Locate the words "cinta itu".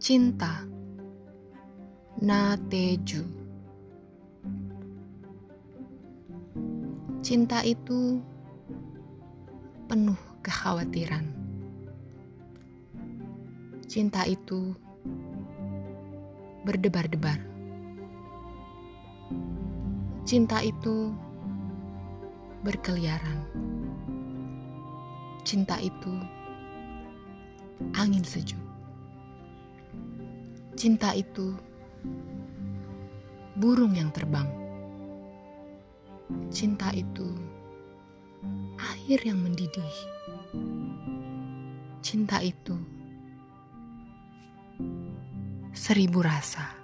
7.20-8.16, 13.84-14.72, 20.24-21.12, 25.44-26.16, 30.80-31.52, 36.48-37.36, 42.00-42.80